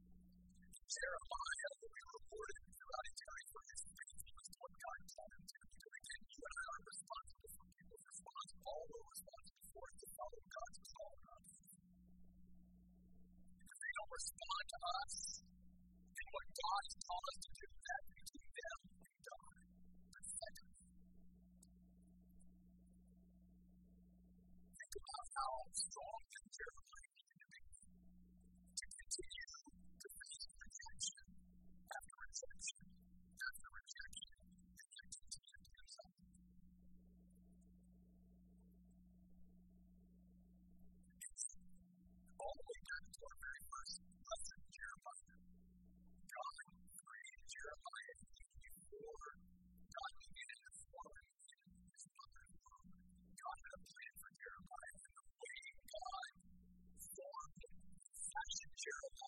Jeremiah 0.94 1.70
will 1.74 1.92
be 1.94 2.04
rewarded 2.14 2.62
throughout 2.74 3.04
eternity 3.04 3.46
for 3.52 3.62
his 3.64 3.80
faithfulness 3.84 4.48
what 4.64 4.72
God 4.80 4.98
called 5.14 5.32
him 5.34 5.44
to. 5.44 5.58
Because 5.74 5.94
again, 5.94 6.22
you 6.24 6.42
and 6.44 6.54
I 6.54 6.64
are 6.64 6.84
responsible 6.84 7.50
for 7.54 7.64
people's 7.74 8.04
response. 8.04 8.50
All 8.64 8.82
we're 8.88 9.08
responsible 9.14 9.66
for 9.74 9.84
is 9.84 10.00
to 10.00 10.08
us. 11.34 11.48
If 13.64 13.78
they 13.84 13.92
don't 13.94 14.12
respond 14.14 14.64
to 14.64 14.78
us 14.84 15.14
and 16.14 16.26
what 16.32 16.46
God 16.54 16.82
has 16.84 16.96
called 17.04 17.26
us 17.28 17.38
to 17.44 17.50
do, 17.54 17.68
that 17.84 18.13
to 28.74 28.86
continue 28.94 29.50
to 29.98 30.06
face 30.06 30.46
rejection 30.54 31.26
after 31.90 32.14
rejection. 32.22 32.83
Jeremiah 58.84 59.24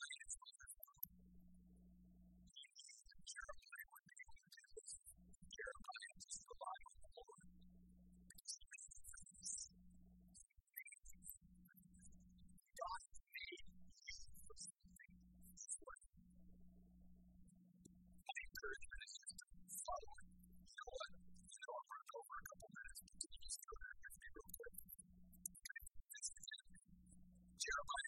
Jeremiah 27.57 28.06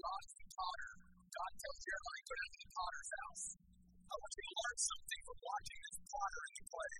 God 0.00 0.22
is 0.24 0.34
the 0.40 0.48
potter. 0.56 0.90
God 1.28 1.52
tells 1.60 1.78
Jeremiah, 1.84 2.24
go 2.24 2.34
down 2.40 2.50
to 2.50 2.60
the 2.64 2.70
potter's 2.72 3.10
house. 3.20 3.44
I 4.00 4.14
want 4.16 4.32
you 4.32 4.44
to 4.48 4.54
learn 4.60 4.78
something 4.80 5.20
from 5.28 5.38
watching 5.44 5.78
this 5.84 5.96
potter 6.08 6.42
in 6.48 6.52
the 6.56 6.64
clay. 6.72 6.96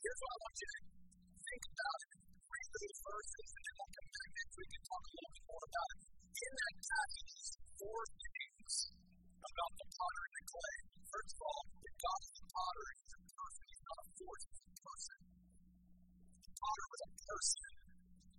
Here's 0.00 0.20
what 0.22 0.32
I 0.32 0.38
want 0.42 0.56
you 0.56 0.68
to 0.72 0.80
think 1.44 1.64
about 1.72 1.98
it. 2.02 2.12
Read 2.52 2.68
those 2.72 2.98
verses, 3.04 3.48
and 3.52 3.62
then 3.62 3.74
we'll 3.76 3.92
come 3.92 4.10
back 4.16 4.28
next 4.32 4.54
week 4.56 4.72
and 4.72 4.84
talk 4.88 5.02
a 5.02 5.12
little 5.12 5.32
bit 5.36 5.44
more 5.52 5.64
about 5.68 5.90
it. 5.92 6.00
In 6.32 6.52
that 6.56 6.74
passage, 6.82 7.30
there's 7.36 7.52
four 7.78 8.00
things 8.16 8.72
about 9.44 9.72
the 9.76 9.86
potter 9.92 10.22
and 10.24 10.34
the 10.40 10.44
clay. 10.48 10.76
First 11.12 11.32
of 11.36 11.40
all, 11.52 11.62
that 11.84 11.96
God 12.00 12.20
is 12.22 12.32
the 12.32 12.46
potter 12.48 12.84
and 12.88 12.96
He's 12.96 13.12
a 13.12 13.22
person. 13.28 13.62
He's 13.68 13.84
not 13.84 13.98
a 14.00 14.06
force, 14.16 14.44
He's 14.48 14.62
a 14.62 14.76
person. 14.80 15.18
The 16.48 16.54
potter 16.56 16.86
was 16.96 17.02
a 17.02 17.10
person. 17.12 17.72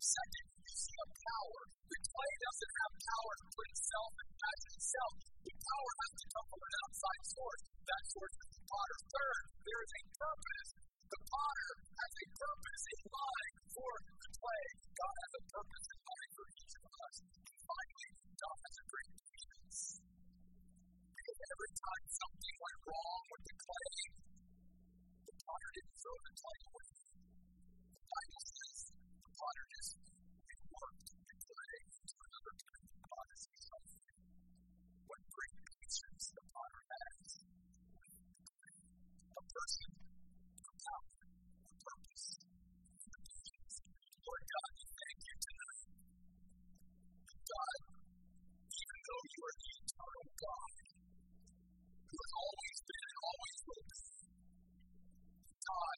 Second, 0.04 0.46
you 0.66 0.74
see 0.82 0.98
a 0.98 1.08
power. 1.14 1.62
The 1.94 2.00
clay 2.04 2.34
doesn't 2.44 2.74
have 2.74 2.94
power 3.00 3.34
itself 3.74 4.12
and 4.22 4.30
imagine 4.30 4.74
itself. 4.78 5.14
The 5.44 5.56
power 5.58 5.92
has 5.98 6.12
to 6.14 6.26
come 6.30 6.48
from 6.54 6.62
an 6.62 6.74
outside 6.84 7.24
source. 7.26 7.62
That 7.90 8.04
source 8.14 8.36
is 8.38 8.50
the 8.54 8.64
potter. 8.70 9.00
Third, 9.14 9.44
there 9.66 9.82
is 9.82 9.92
a 9.94 10.04
purpose. 10.14 10.70
The 11.10 11.22
potter 11.26 11.72
has 11.94 12.14
a 12.14 12.28
purpose 12.38 12.84
in 12.94 13.02
mind 13.10 13.56
for 13.74 13.92
the 14.14 14.30
clay. 14.38 14.66
God 14.94 15.16
has 15.24 15.34
a 15.34 15.44
purpose 15.50 15.86
in 15.90 16.00
mind 16.06 16.30
for 16.38 16.46
each 16.54 16.74
of 16.78 16.84
us. 16.86 17.16
And 17.34 17.58
finally, 17.66 18.12
God 18.38 18.58
has 18.62 18.76
a 18.78 18.86
great 18.94 19.14
patience. 19.26 19.80
Because 21.18 21.40
every 21.50 21.74
time 21.74 22.06
something 22.14 22.56
went 22.62 22.80
wrong 22.94 23.24
with 23.34 23.44
the 23.50 23.56
clay, 23.58 23.98
the 25.26 25.34
potter 25.34 25.70
didn't 25.74 25.98
throw 25.98 26.18
the 26.22 26.34
clay 26.38 26.60
away. 26.70 26.92
The 27.94 28.06
Bible 28.06 28.44
says 28.54 28.78
the 28.94 29.32
potter 29.34 29.66
just 29.74 30.13
the 35.94 36.42
Lord 44.24 44.44
God, 44.54 44.70
we 44.74 44.86
thank 44.90 45.20
you 45.22 45.36
tonight. 45.44 45.86
God, 47.46 47.78
even 48.74 49.00
though 49.06 49.26
you 49.34 49.42
are 49.46 49.58
eternal 49.70 50.26
God, 50.34 50.74
who 52.10 52.18
has 52.18 52.34
always 52.42 52.78
been 52.90 53.06
and 53.06 53.18
always 53.22 53.58
will 53.70 53.86
be, 53.86 54.02
God, 55.62 55.98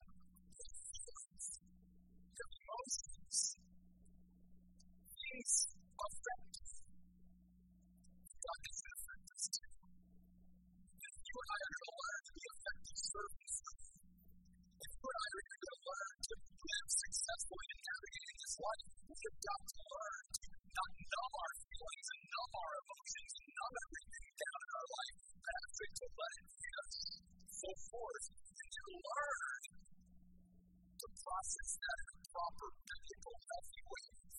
If 13.16 14.92
are 15.08 15.32
going 15.40 15.64
to 15.64 15.74
learn 15.88 16.16
to 16.20 16.34
successfully 16.36 17.68
in 17.72 17.80
navigating 17.80 18.38
this 18.44 18.56
life, 18.60 18.86
we 19.08 19.16
have 19.16 19.38
got 19.40 19.62
to 19.72 19.80
learn 19.88 20.24
to 20.36 20.44
numb 20.76 21.32
our 21.32 21.52
feelings 21.64 22.10
numb 22.28 22.54
our 22.60 22.74
emotions 22.76 23.34
numb 23.56 23.76
everything 23.88 24.28
down 24.36 24.60
in 24.60 24.72
our 24.76 24.88
life, 25.00 25.18
actually 25.48 25.92
to 25.96 26.06
let 26.12 26.34
it 26.44 26.50
and 28.36 28.70
to 28.76 28.84
learn 29.00 29.62
to 31.00 31.08
process 31.16 31.72
that 31.80 32.00
proper, 32.36 32.68
biblical, 32.84 33.36
healthy 33.48 33.82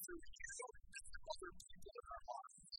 through 0.05 0.21
you 0.21 0.53
and 0.77 1.07
other 1.17 1.53
people 1.65 1.93
in 1.97 2.07
our 2.13 2.25
lives. 2.29 2.77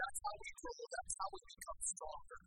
That's 0.00 0.20
how 0.24 0.34
we 0.40 0.50
grow. 0.64 0.80
That's 0.80 1.14
how 1.20 1.28
we 1.28 1.40
become 1.44 1.80
stronger. 1.84 2.40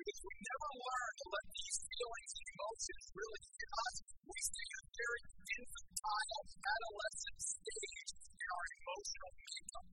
Because 0.00 0.20
we 0.24 0.32
never 0.32 0.70
learn 0.80 1.12
to 1.12 1.26
let 1.28 1.46
these 1.52 1.76
feelings 1.84 2.32
and 2.32 2.46
emotions 2.56 3.04
really 3.20 3.42
hit 3.52 3.72
us. 3.84 3.94
We 4.32 4.38
stay 4.40 4.64
in 4.64 4.80
a 4.80 4.84
very 4.96 5.22
infantile, 5.60 6.40
adolescent 6.56 7.38
stage 7.44 8.10
in 8.16 8.48
our 8.48 8.66
emotional 8.80 9.32
makeup. 9.44 9.88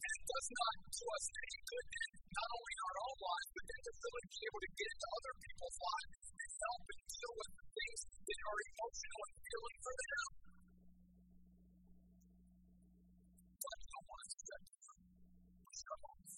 And 0.00 0.12
it 0.16 0.24
does 0.24 0.48
not 0.48 0.74
do 0.80 1.04
us 1.12 1.24
any 1.28 1.58
good 1.60 1.86
in 1.92 2.08
not 2.24 2.48
only 2.56 2.74
our 2.88 2.96
own 3.04 3.16
lives, 3.20 3.50
but 3.52 3.64
then 3.68 3.80
to 3.84 3.92
really 4.00 4.24
be 4.32 4.40
able 4.48 4.62
to 4.64 4.70
get 4.80 4.88
into 4.96 5.08
other 5.12 5.34
people's 5.44 5.78
lives 5.84 6.24
and 6.24 6.50
help 6.64 6.84
and 6.88 7.02
deal 7.04 7.32
with 7.36 7.52
the 7.60 7.66
things 7.68 8.00
that 8.24 8.40
are 8.48 8.60
emotional 8.64 9.20
and 9.28 9.36
feeling 9.44 9.76
for 9.84 9.92
them. 9.92 10.24
God, 13.60 13.76
you 13.76 13.88
don't 13.92 14.08
want 14.08 14.24
to 14.24 14.36
step 14.40 14.62
through. 14.72 15.04
Push 15.68 15.82
homes. 15.84 16.32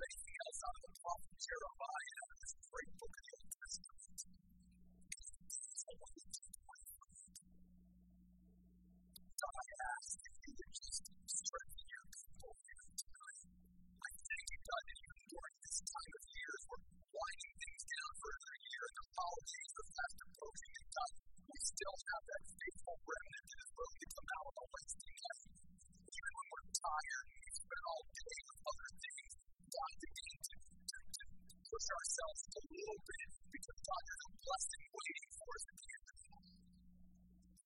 Thank 0.00 0.28
you. 0.28 0.29
A 32.90 33.00
bit 33.06 33.30
because, 33.54 33.78
God, 33.86 34.02
there's 34.02 34.24
a 34.26 34.32
blessing 34.40 34.84
waiting 34.90 35.28
for 35.30 35.48
us 35.50 35.64
at 35.70 35.76
the 35.80 35.88
end 35.90 36.06
of 36.10 36.18
it. 36.20 36.46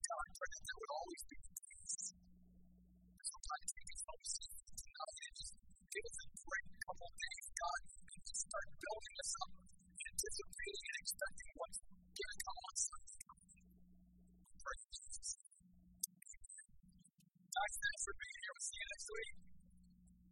God, 0.05 0.27
pray 0.37 0.51
that 0.53 0.65
there 0.65 0.79
would 0.85 0.93
always 0.95 1.23
be 1.25 1.39
peace. 1.45 1.99
Sometimes 3.25 3.69
we 3.75 3.83
get 3.89 3.99
so 4.05 4.15
safely 4.25 4.75
tonight 4.85 5.19
and 5.25 5.35
just 5.35 5.53
give 5.95 6.05
us 6.05 6.19
a 6.21 6.29
great 6.45 6.69
couple 6.85 7.07
of 7.09 7.17
days, 7.25 7.47
God, 7.55 7.83
and 8.05 8.21
just 8.25 8.41
start 8.45 8.67
building 8.85 9.17
us 9.25 9.33
up, 9.45 9.51
anticipating 10.05 10.85
and 10.85 10.97
expecting 11.05 11.51
what's 11.57 11.81
going 11.85 12.33
to 12.35 12.39
come 12.45 12.59
on 12.65 12.75
Sunday. 12.85 13.21
Pray 14.61 14.79
in 14.85 14.91
Jesus. 14.93 15.29
Guys, 17.49 17.75
thanks 17.81 18.03
for 18.05 18.15
being 18.21 18.39
here. 18.45 18.53
We'll 18.55 18.69
see 18.69 18.77
you 18.77 18.89
next 18.93 19.09
week. 19.15 19.44